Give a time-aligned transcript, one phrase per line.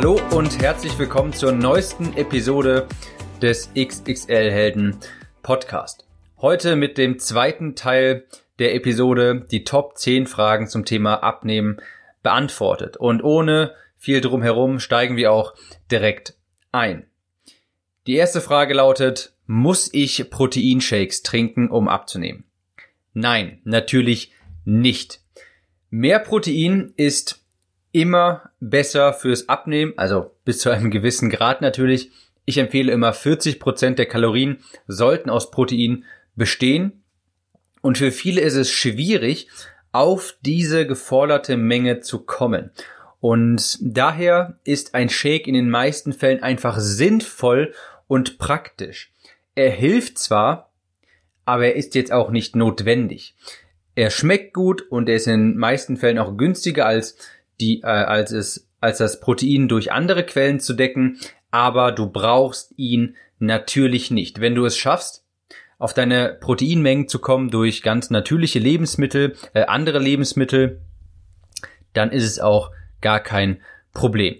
[0.00, 2.88] Hallo und herzlich willkommen zur neuesten Episode
[3.42, 4.96] des XXL Helden
[5.42, 6.06] Podcast.
[6.38, 8.24] Heute mit dem zweiten Teil
[8.58, 11.82] der Episode die Top 10 Fragen zum Thema Abnehmen
[12.22, 12.96] beantwortet.
[12.96, 15.52] Und ohne viel drumherum steigen wir auch
[15.90, 16.34] direkt
[16.72, 17.04] ein.
[18.06, 22.44] Die erste Frage lautet, muss ich Proteinshakes trinken, um abzunehmen?
[23.12, 24.32] Nein, natürlich
[24.64, 25.20] nicht.
[25.90, 27.44] Mehr Protein ist
[27.92, 32.10] immer besser fürs Abnehmen, also bis zu einem gewissen Grad natürlich.
[32.44, 36.04] Ich empfehle immer 40 Prozent der Kalorien sollten aus Protein
[36.36, 37.02] bestehen.
[37.80, 39.48] Und für viele ist es schwierig,
[39.92, 42.70] auf diese geforderte Menge zu kommen.
[43.20, 47.74] Und daher ist ein Shake in den meisten Fällen einfach sinnvoll
[48.06, 49.12] und praktisch.
[49.54, 50.70] Er hilft zwar,
[51.44, 53.34] aber er ist jetzt auch nicht notwendig.
[53.94, 57.16] Er schmeckt gut und er ist in den meisten Fällen auch günstiger als
[57.60, 61.18] die, äh, als es, als das Protein durch andere Quellen zu decken,
[61.50, 64.40] aber du brauchst ihn natürlich nicht.
[64.40, 65.24] Wenn du es schaffst,
[65.78, 70.80] auf deine Proteinmengen zu kommen durch ganz natürliche Lebensmittel, äh, andere Lebensmittel,
[71.94, 73.60] dann ist es auch gar kein
[73.92, 74.36] Problem.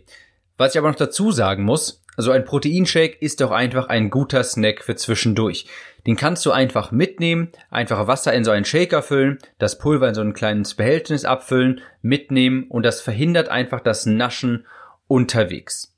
[0.59, 4.42] Was ich aber noch dazu sagen muss, also ein Proteinshake ist doch einfach ein guter
[4.42, 5.66] Snack für zwischendurch.
[6.06, 10.14] Den kannst du einfach mitnehmen, einfach Wasser in so einen Shaker füllen, das Pulver in
[10.14, 14.66] so ein kleines Behältnis abfüllen, mitnehmen und das verhindert einfach das Naschen
[15.06, 15.94] unterwegs.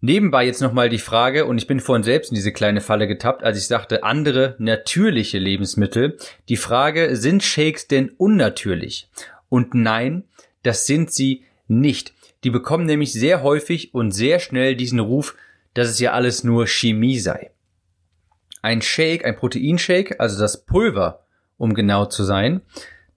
[0.00, 3.42] Nebenbei jetzt nochmal die Frage, und ich bin vorhin selbst in diese kleine Falle getappt,
[3.42, 6.18] als ich sagte, andere natürliche Lebensmittel.
[6.48, 9.08] Die Frage, sind Shakes denn unnatürlich?
[9.48, 10.24] Und nein,
[10.62, 12.12] das sind sie nicht.
[12.44, 15.36] Die bekommen nämlich sehr häufig und sehr schnell diesen Ruf,
[15.74, 17.50] dass es ja alles nur Chemie sei.
[18.62, 21.24] Ein Shake, ein Proteinshake, also das Pulver,
[21.58, 22.62] um genau zu sein,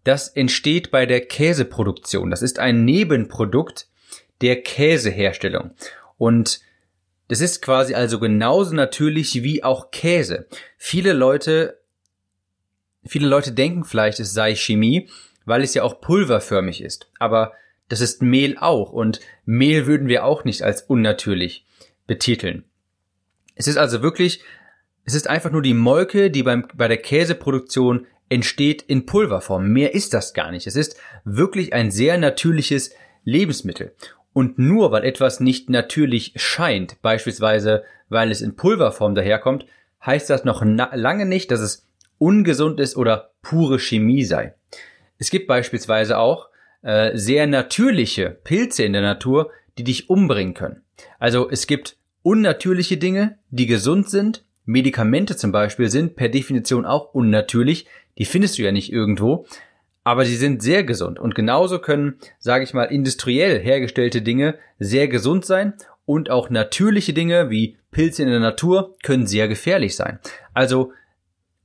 [0.03, 2.29] das entsteht bei der Käseproduktion.
[2.29, 3.88] Das ist ein Nebenprodukt
[4.41, 5.72] der Käseherstellung.
[6.18, 6.62] Und
[7.28, 10.47] das ist quasi also genauso natürlich wie auch Käse.
[10.78, 11.79] Viele Leute,
[13.06, 15.09] viele Leute denken vielleicht, es sei Chemie,
[15.46, 17.09] weil es ja auch pulverförmig ist.
[17.19, 17.53] Aber
[17.89, 21.66] das ist Mehl auch und Mehl würden wir auch nicht als unnatürlich
[22.07, 22.63] betiteln.
[23.55, 24.41] Es ist also wirklich
[25.09, 29.67] es ist einfach nur die Molke, die beim, bei der Käseproduktion entsteht in Pulverform.
[29.67, 30.67] Mehr ist das gar nicht.
[30.67, 33.95] Es ist wirklich ein sehr natürliches Lebensmittel.
[34.33, 39.66] Und nur weil etwas nicht natürlich scheint, beispielsweise weil es in Pulverform daherkommt,
[40.05, 41.88] heißt das noch lange nicht, dass es
[42.19, 44.53] ungesund ist oder pure Chemie sei.
[45.17, 46.49] Es gibt beispielsweise auch
[46.81, 50.84] äh, sehr natürliche Pilze in der Natur, die dich umbringen können.
[51.19, 57.16] Also es gibt unnatürliche Dinge, die gesund sind Medikamente zum Beispiel sind per Definition auch
[57.16, 57.88] unnatürlich.
[58.19, 59.47] Die findest du ja nicht irgendwo.
[60.03, 61.17] Aber sie sind sehr gesund.
[61.17, 65.73] Und genauso können, sage ich mal, industriell hergestellte Dinge sehr gesund sein.
[66.06, 70.19] Und auch natürliche Dinge wie Pilze in der Natur können sehr gefährlich sein.
[70.53, 70.94] Also,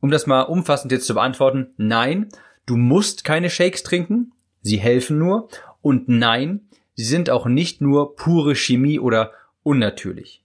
[0.00, 2.30] um das mal umfassend jetzt zu beantworten, nein,
[2.64, 4.32] du musst keine Shakes trinken.
[4.64, 5.48] Sie helfen nur.
[5.82, 6.62] Und nein,
[6.94, 9.32] sie sind auch nicht nur pure Chemie oder
[9.62, 10.42] unnatürlich.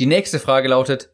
[0.00, 1.10] Die nächste Frage lautet,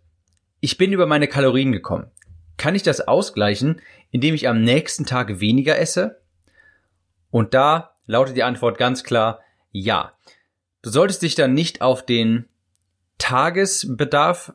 [0.61, 2.11] ich bin über meine Kalorien gekommen.
[2.57, 6.21] Kann ich das ausgleichen, indem ich am nächsten Tag weniger esse?
[7.31, 9.41] Und da lautet die Antwort ganz klar,
[9.71, 10.15] ja.
[10.81, 12.47] Du solltest dich dann nicht auf den
[13.19, 14.55] Tagesbedarf,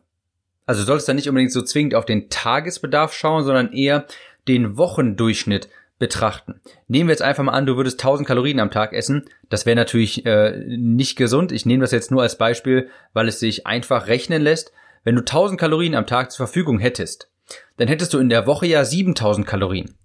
[0.66, 4.08] also solltest dann nicht unbedingt so zwingend auf den Tagesbedarf schauen, sondern eher
[4.48, 6.62] den Wochendurchschnitt betrachten.
[6.88, 9.26] Nehmen wir jetzt einfach mal an, du würdest 1000 Kalorien am Tag essen.
[9.50, 11.52] Das wäre natürlich äh, nicht gesund.
[11.52, 14.72] Ich nehme das jetzt nur als Beispiel, weil es sich einfach rechnen lässt.
[15.04, 17.30] Wenn du 1000 Kalorien am Tag zur Verfügung hättest,
[17.78, 19.96] dann hättest du in der Woche ja 7000 Kalorien.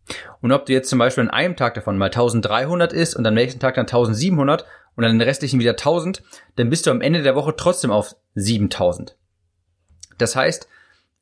[0.41, 3.35] Und ob du jetzt zum Beispiel an einem Tag davon mal 1300 isst und am
[3.35, 4.65] nächsten Tag dann 1700
[4.97, 6.23] und an den restlichen wieder 1000,
[6.57, 9.17] dann bist du am Ende der Woche trotzdem auf 7000.
[10.19, 10.69] Das heißt,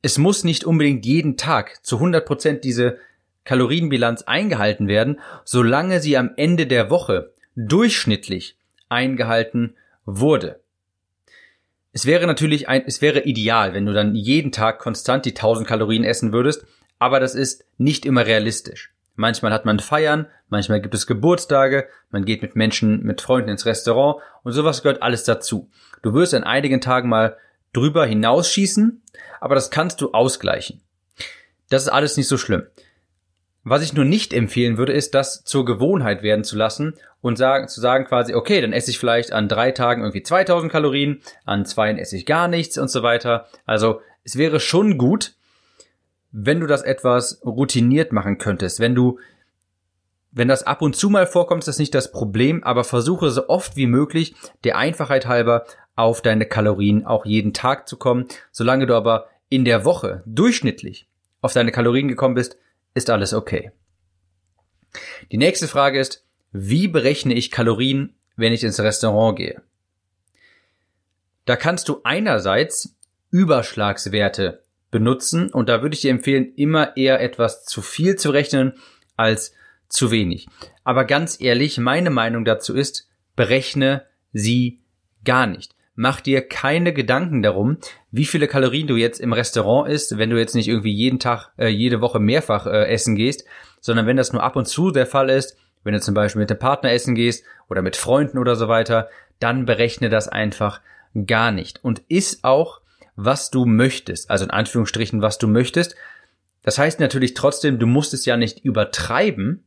[0.02, 2.99] es muss nicht unbedingt jeden Tag zu 100 Prozent diese
[3.44, 8.56] Kalorienbilanz eingehalten werden, solange sie am Ende der Woche durchschnittlich
[8.89, 9.75] eingehalten
[10.05, 10.61] wurde.
[11.93, 15.69] Es wäre natürlich ein, es wäre ideal, wenn du dann jeden Tag konstant die 1000
[15.69, 16.65] Kalorien essen würdest,
[16.99, 18.94] aber das ist nicht immer realistisch.
[19.15, 23.67] manchmal hat man Feiern, manchmal gibt es Geburtstage, man geht mit Menschen, mit Freunden ins
[23.67, 25.69] Restaurant und sowas gehört alles dazu.
[26.00, 27.37] Du wirst an einigen Tagen mal
[27.75, 29.03] drüber hinausschießen,
[29.41, 30.81] aber das kannst du ausgleichen.
[31.69, 32.67] Das ist alles nicht so schlimm.
[33.64, 37.69] Was ich nur nicht empfehlen würde, ist, das zur Gewohnheit werden zu lassen und sagen,
[37.69, 41.64] zu sagen quasi, okay, dann esse ich vielleicht an drei Tagen irgendwie 2000 Kalorien, an
[41.64, 43.47] zwei esse ich gar nichts und so weiter.
[43.64, 45.35] Also es wäre schon gut,
[46.32, 49.19] wenn du das etwas routiniert machen könntest, wenn du
[50.35, 53.49] wenn das ab und zu mal vorkommt, ist das nicht das Problem, aber versuche so
[53.49, 58.26] oft wie möglich, der Einfachheit halber, auf deine Kalorien auch jeden Tag zu kommen.
[58.50, 61.06] Solange du aber in der Woche durchschnittlich
[61.43, 62.56] auf deine Kalorien gekommen bist,
[62.94, 63.73] ist alles okay.
[65.31, 69.62] Die nächste Frage ist, wie berechne ich Kalorien, wenn ich ins Restaurant gehe?
[71.44, 72.97] Da kannst du einerseits
[73.31, 78.75] Überschlagswerte benutzen und da würde ich dir empfehlen, immer eher etwas zu viel zu rechnen
[79.17, 79.55] als
[79.88, 80.47] zu wenig.
[80.85, 84.81] Aber ganz ehrlich, meine Meinung dazu ist, berechne sie
[85.25, 85.75] gar nicht.
[85.94, 87.77] Mach dir keine Gedanken darum,
[88.11, 91.50] wie viele Kalorien du jetzt im Restaurant isst, wenn du jetzt nicht irgendwie jeden Tag,
[91.59, 93.44] äh, jede Woche mehrfach äh, essen gehst,
[93.81, 96.50] sondern wenn das nur ab und zu der Fall ist, wenn du zum Beispiel mit
[96.50, 99.09] dem Partner essen gehst oder mit Freunden oder so weiter,
[99.39, 100.81] dann berechne das einfach
[101.27, 101.85] gar nicht.
[101.85, 102.81] Und iss auch,
[103.17, 104.31] was du möchtest.
[104.31, 105.97] Also in Anführungsstrichen, was du möchtest.
[106.62, 109.65] Das heißt natürlich trotzdem, du musst es ja nicht übertreiben,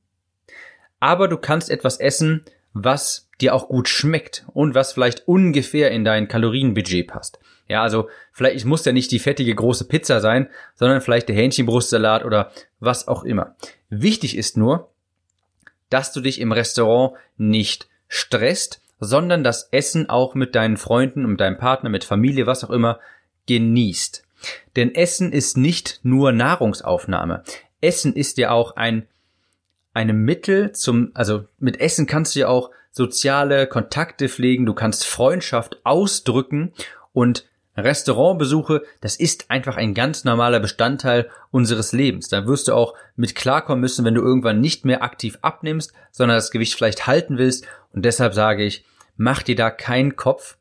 [1.00, 6.06] aber du kannst etwas essen, was dir auch gut schmeckt und was vielleicht ungefähr in
[6.06, 7.40] dein Kalorienbudget passt.
[7.68, 11.36] Ja, also vielleicht es muss ja nicht die fettige große Pizza sein, sondern vielleicht der
[11.36, 13.56] Hähnchenbrustsalat oder was auch immer.
[13.90, 14.90] Wichtig ist nur,
[15.90, 21.40] dass du dich im Restaurant nicht stresst, sondern das Essen auch mit deinen Freunden, mit
[21.40, 23.00] deinem Partner, mit Familie, was auch immer,
[23.48, 24.24] genießt.
[24.76, 27.44] Denn Essen ist nicht nur Nahrungsaufnahme.
[27.82, 29.08] Essen ist ja auch ein
[29.94, 35.06] einem Mittel zum, also mit Essen kannst du ja auch soziale Kontakte pflegen, du kannst
[35.06, 36.72] Freundschaft ausdrücken
[37.12, 37.46] und
[37.76, 42.30] Restaurantbesuche, das ist einfach ein ganz normaler Bestandteil unseres Lebens.
[42.30, 46.38] Da wirst du auch mit klarkommen müssen, wenn du irgendwann nicht mehr aktiv abnimmst, sondern
[46.38, 47.68] das Gewicht vielleicht halten willst.
[47.92, 48.86] Und deshalb sage ich,
[49.18, 50.58] mach dir da keinen Kopf.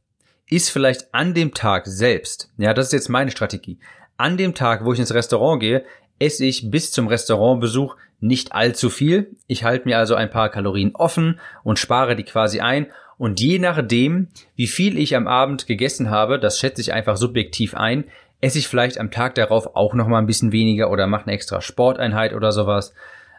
[0.50, 3.78] Ist vielleicht an dem Tag selbst, ja, das ist jetzt meine Strategie.
[4.16, 5.84] An dem Tag, wo ich ins Restaurant gehe,
[6.18, 9.36] esse ich bis zum Restaurantbesuch nicht allzu viel.
[9.46, 12.86] Ich halte mir also ein paar Kalorien offen und spare die quasi ein.
[13.18, 17.74] Und je nachdem, wie viel ich am Abend gegessen habe, das schätze ich einfach subjektiv
[17.74, 18.04] ein,
[18.40, 21.32] esse ich vielleicht am Tag darauf auch noch mal ein bisschen weniger oder mache eine
[21.32, 22.94] extra Sporteinheit oder sowas.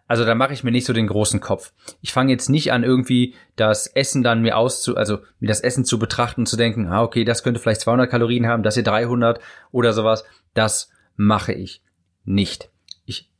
[0.07, 1.73] Also da mache ich mir nicht so den großen Kopf.
[2.01, 5.83] Ich fange jetzt nicht an irgendwie das Essen dann mir auszu, also mir das Essen
[5.83, 9.39] zu betrachten zu denken, ah okay, das könnte vielleicht 200 Kalorien haben, das hier 300
[9.71, 10.25] oder sowas.
[10.53, 11.81] Das mache ich
[12.23, 12.69] nicht.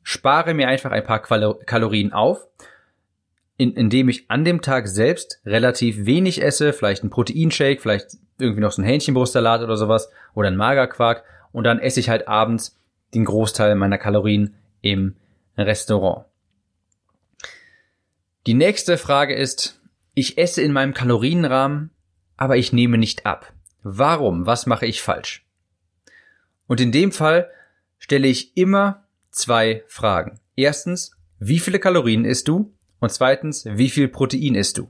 [0.08, 2.48] Spare mir einfach ein paar Kalorien auf,
[3.58, 8.62] in, indem ich an dem Tag selbst relativ wenig esse, vielleicht ein Proteinshake, vielleicht irgendwie
[8.62, 12.78] noch so ein Hähnchenbrustsalat oder sowas oder ein Magerquark und dann esse ich halt abends
[13.16, 15.16] den Großteil meiner Kalorien im
[15.58, 16.26] Restaurant.
[18.46, 19.82] Die nächste Frage ist,
[20.14, 21.90] ich esse in meinem Kalorienrahmen,
[22.38, 23.54] aber ich nehme nicht ab.
[23.82, 24.46] Warum?
[24.46, 25.44] Was mache ich falsch?
[26.68, 27.50] Und in dem Fall
[27.98, 29.05] stelle ich immer
[29.36, 30.40] zwei Fragen.
[30.56, 32.74] Erstens, wie viele Kalorien isst du?
[33.00, 34.90] Und zweitens, wie viel Protein isst du?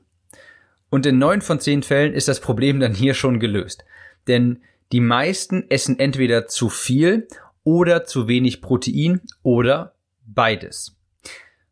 [0.90, 3.84] Und in neun von zehn Fällen ist das Problem dann hier schon gelöst.
[4.28, 7.28] Denn die meisten essen entweder zu viel
[7.64, 10.96] oder zu wenig Protein oder beides.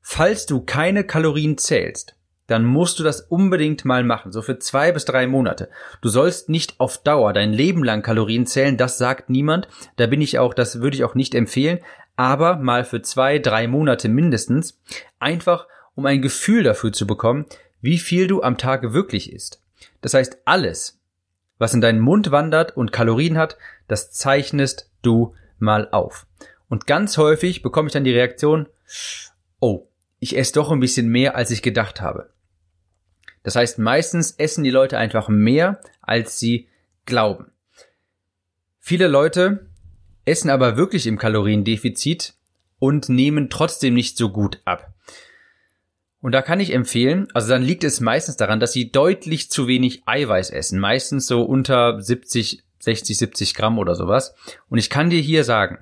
[0.01, 2.15] Falls du keine Kalorien zählst,
[2.47, 5.69] dann musst du das unbedingt mal machen, so für zwei bis drei Monate.
[6.01, 9.69] Du sollst nicht auf Dauer dein Leben lang Kalorien zählen, das sagt niemand.
[9.95, 11.79] Da bin ich auch, das würde ich auch nicht empfehlen
[12.15, 14.79] aber mal für zwei, drei Monate mindestens,
[15.19, 17.45] einfach um ein Gefühl dafür zu bekommen,
[17.81, 19.61] wie viel du am Tag wirklich isst.
[20.01, 20.99] Das heißt, alles,
[21.57, 26.25] was in deinen Mund wandert und Kalorien hat, das zeichnest du mal auf.
[26.69, 28.67] Und ganz häufig bekomme ich dann die Reaktion,
[29.59, 29.87] oh,
[30.19, 32.29] ich esse doch ein bisschen mehr, als ich gedacht habe.
[33.43, 36.69] Das heißt, meistens essen die Leute einfach mehr, als sie
[37.05, 37.51] glauben.
[38.79, 39.67] Viele Leute
[40.25, 42.33] essen aber wirklich im Kaloriendefizit
[42.79, 44.93] und nehmen trotzdem nicht so gut ab.
[46.21, 49.67] Und da kann ich empfehlen, also dann liegt es meistens daran, dass sie deutlich zu
[49.67, 54.33] wenig Eiweiß essen, meistens so unter 70, 60, 70 Gramm oder sowas.
[54.69, 55.79] Und ich kann dir hier sagen,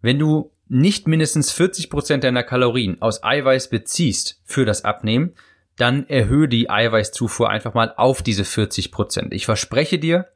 [0.00, 5.34] wenn du nicht mindestens 40 Prozent deiner Kalorien aus Eiweiß beziehst für das Abnehmen,
[5.76, 9.34] dann erhöhe die Eiweißzufuhr einfach mal auf diese 40 Prozent.
[9.34, 10.28] Ich verspreche dir,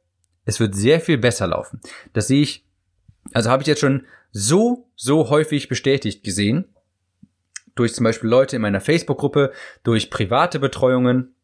[0.44, 1.80] es wird sehr viel besser laufen.
[2.12, 2.64] Das sehe ich
[3.33, 6.64] also habe ich jetzt schon so, so häufig bestätigt gesehen,
[7.75, 9.52] durch zum Beispiel Leute in meiner Facebook-Gruppe,
[9.83, 11.35] durch private Betreuungen.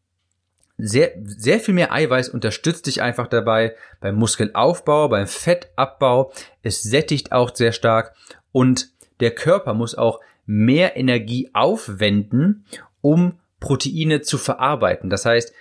[0.77, 6.33] Sehr, sehr viel mehr Eiweiß unterstützt dich einfach dabei beim Muskelaufbau, beim Fettabbau.
[6.63, 8.15] Es sättigt auch sehr stark
[8.51, 12.65] und der Körper muss auch mehr Energie aufwenden,
[13.01, 15.09] um Proteine zu verarbeiten.
[15.09, 15.53] Das heißt,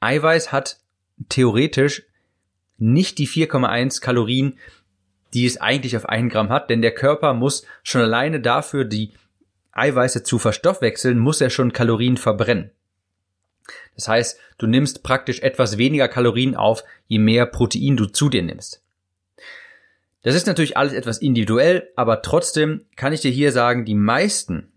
[0.00, 0.78] Eiweiß hat
[1.28, 2.04] theoretisch
[2.78, 4.58] nicht die 4,1 Kalorien,
[5.34, 9.12] die es eigentlich auf einen Gramm hat, denn der Körper muss schon alleine dafür, die
[9.72, 12.70] Eiweiße zu verstoffwechseln, muss er schon Kalorien verbrennen.
[13.94, 18.42] Das heißt, du nimmst praktisch etwas weniger Kalorien auf, je mehr Protein du zu dir
[18.42, 18.82] nimmst.
[20.22, 24.72] Das ist natürlich alles etwas individuell, aber trotzdem kann ich dir hier sagen, die meisten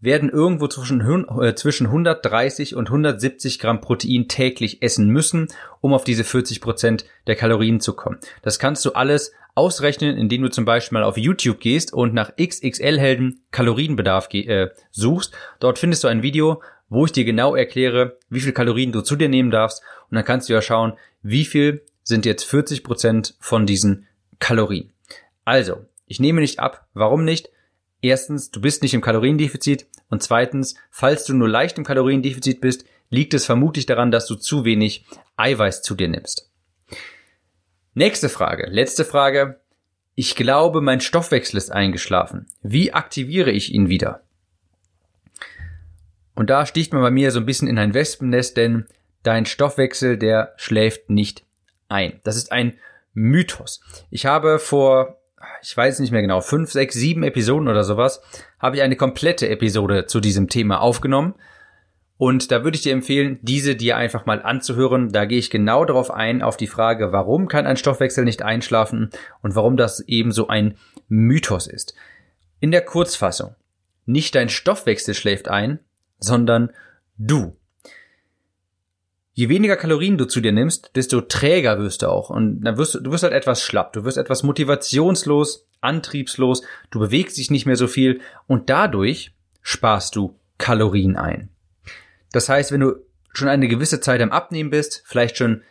[0.00, 1.00] werden irgendwo zwischen,
[1.40, 5.48] äh, zwischen 130 und 170 Gramm Protein täglich essen müssen,
[5.80, 8.18] um auf diese 40 Prozent der Kalorien zu kommen.
[8.42, 12.36] Das kannst du alles ausrechnen, indem du zum Beispiel mal auf YouTube gehst und nach
[12.36, 15.32] XXL-Helden Kalorienbedarf äh, suchst.
[15.58, 19.16] Dort findest du ein Video, wo ich dir genau erkläre, wie viel Kalorien du zu
[19.16, 19.82] dir nehmen darfst.
[20.10, 24.06] Und dann kannst du ja schauen, wie viel sind jetzt 40 Prozent von diesen
[24.38, 24.92] Kalorien.
[25.44, 26.86] Also, ich nehme nicht ab.
[26.94, 27.50] Warum nicht?
[28.02, 29.86] Erstens, du bist nicht im Kaloriendefizit.
[30.10, 34.34] Und zweitens, falls du nur leicht im Kaloriendefizit bist, liegt es vermutlich daran, dass du
[34.34, 35.04] zu wenig
[35.36, 36.50] Eiweiß zu dir nimmst.
[37.98, 39.58] Nächste Frage, letzte Frage.
[40.14, 42.46] Ich glaube, mein Stoffwechsel ist eingeschlafen.
[42.60, 44.20] Wie aktiviere ich ihn wieder?
[46.34, 48.84] Und da sticht man bei mir so ein bisschen in ein Wespennest, denn
[49.22, 51.44] dein Stoffwechsel, der schläft nicht
[51.88, 52.20] ein.
[52.22, 52.74] Das ist ein
[53.14, 53.80] Mythos.
[54.10, 55.16] Ich habe vor,
[55.62, 58.20] ich weiß nicht mehr genau, fünf, sechs, sieben Episoden oder sowas,
[58.58, 61.34] habe ich eine komplette Episode zu diesem Thema aufgenommen.
[62.18, 65.12] Und da würde ich dir empfehlen, diese dir einfach mal anzuhören.
[65.12, 69.10] Da gehe ich genau darauf ein, auf die Frage, warum kann ein Stoffwechsel nicht einschlafen
[69.42, 70.76] und warum das eben so ein
[71.08, 71.94] Mythos ist.
[72.60, 73.54] In der Kurzfassung.
[74.06, 75.80] Nicht dein Stoffwechsel schläft ein,
[76.18, 76.70] sondern
[77.18, 77.56] du
[79.36, 82.30] je weniger Kalorien du zu dir nimmst, desto träger wirst du auch.
[82.30, 86.98] Und dann wirst du, du wirst halt etwas schlapp, du wirst etwas motivationslos, antriebslos, du
[86.98, 91.50] bewegst dich nicht mehr so viel und dadurch sparst du Kalorien ein.
[92.32, 92.96] Das heißt, wenn du
[93.32, 95.62] schon eine gewisse Zeit am Abnehmen bist, vielleicht schon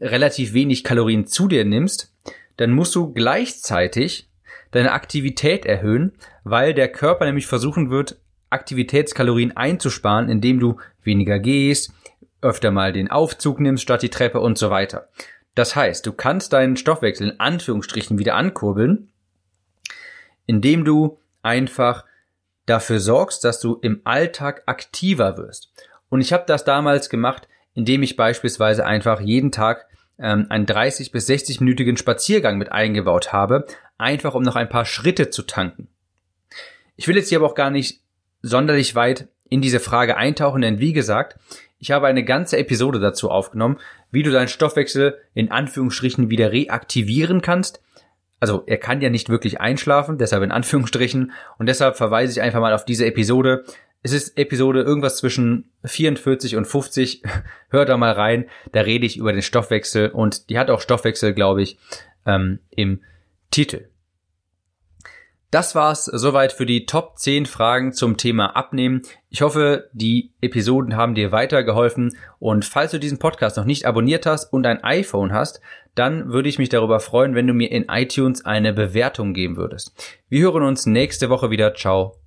[0.00, 2.12] relativ wenig Kalorien zu dir nimmst,
[2.56, 4.28] dann musst du gleichzeitig
[4.70, 6.12] deine Aktivität erhöhen,
[6.44, 8.18] weil der Körper nämlich versuchen wird,
[8.50, 11.92] Aktivitätskalorien einzusparen, indem du weniger gehst,
[12.40, 15.08] öfter mal den Aufzug nimmst statt die Treppe und so weiter.
[15.54, 19.08] Das heißt, du kannst deinen Stoffwechsel in Anführungsstrichen wieder ankurbeln,
[20.46, 22.04] indem du einfach
[22.66, 25.72] dafür sorgst, dass du im Alltag aktiver wirst.
[26.08, 29.86] Und ich habe das damals gemacht, indem ich beispielsweise einfach jeden Tag
[30.18, 33.66] ähm, einen 30 bis 60 minütigen Spaziergang mit eingebaut habe,
[33.98, 35.88] einfach um noch ein paar Schritte zu tanken.
[36.96, 38.00] Ich will jetzt hier aber auch gar nicht
[38.42, 41.38] sonderlich weit in diese Frage eintauchen, denn wie gesagt,
[41.78, 43.78] ich habe eine ganze Episode dazu aufgenommen,
[44.10, 47.82] wie du deinen Stoffwechsel in Anführungsstrichen wieder reaktivieren kannst.
[48.40, 51.32] Also er kann ja nicht wirklich einschlafen, deshalb in Anführungsstrichen.
[51.58, 53.64] Und deshalb verweise ich einfach mal auf diese Episode.
[54.06, 57.24] Es ist Episode irgendwas zwischen 44 und 50.
[57.70, 58.44] Hört da mal rein.
[58.70, 61.76] Da rede ich über den Stoffwechsel und die hat auch Stoffwechsel, glaube ich,
[62.24, 63.02] ähm, im
[63.50, 63.88] Titel.
[65.50, 69.02] Das war's soweit für die Top 10 Fragen zum Thema Abnehmen.
[69.28, 74.24] Ich hoffe, die Episoden haben dir weitergeholfen und falls du diesen Podcast noch nicht abonniert
[74.24, 75.60] hast und ein iPhone hast,
[75.96, 80.16] dann würde ich mich darüber freuen, wenn du mir in iTunes eine Bewertung geben würdest.
[80.28, 81.74] Wir hören uns nächste Woche wieder.
[81.74, 82.20] Ciao,